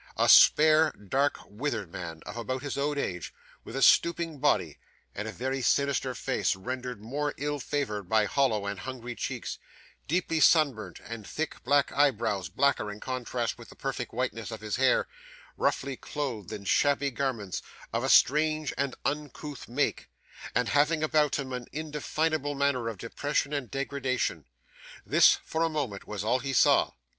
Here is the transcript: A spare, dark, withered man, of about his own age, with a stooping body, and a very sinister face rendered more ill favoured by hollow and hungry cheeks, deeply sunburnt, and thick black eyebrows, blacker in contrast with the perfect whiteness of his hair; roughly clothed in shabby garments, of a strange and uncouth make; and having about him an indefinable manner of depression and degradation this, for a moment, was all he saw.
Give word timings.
A 0.17 0.29
spare, 0.29 0.91
dark, 0.93 1.37
withered 1.45 1.91
man, 1.91 2.21
of 2.25 2.35
about 2.35 2.63
his 2.63 2.75
own 2.75 2.97
age, 2.97 3.35
with 3.63 3.75
a 3.75 3.83
stooping 3.83 4.39
body, 4.39 4.79
and 5.13 5.27
a 5.27 5.31
very 5.31 5.61
sinister 5.61 6.15
face 6.15 6.55
rendered 6.55 6.99
more 7.03 7.35
ill 7.37 7.59
favoured 7.59 8.09
by 8.09 8.25
hollow 8.25 8.65
and 8.65 8.79
hungry 8.79 9.13
cheeks, 9.13 9.59
deeply 10.07 10.39
sunburnt, 10.39 10.99
and 11.05 11.27
thick 11.27 11.63
black 11.63 11.91
eyebrows, 11.91 12.49
blacker 12.49 12.91
in 12.91 12.99
contrast 12.99 13.59
with 13.59 13.69
the 13.69 13.75
perfect 13.75 14.11
whiteness 14.11 14.49
of 14.49 14.61
his 14.61 14.77
hair; 14.77 15.07
roughly 15.55 15.95
clothed 15.97 16.51
in 16.51 16.65
shabby 16.65 17.11
garments, 17.11 17.61
of 17.93 18.03
a 18.03 18.09
strange 18.09 18.73
and 18.79 18.95
uncouth 19.05 19.67
make; 19.67 20.09
and 20.55 20.69
having 20.69 21.03
about 21.03 21.35
him 21.37 21.53
an 21.53 21.67
indefinable 21.71 22.55
manner 22.55 22.87
of 22.89 22.97
depression 22.97 23.53
and 23.53 23.69
degradation 23.69 24.45
this, 25.05 25.37
for 25.45 25.61
a 25.61 25.69
moment, 25.69 26.07
was 26.07 26.23
all 26.23 26.39
he 26.39 26.53
saw. 26.53 26.89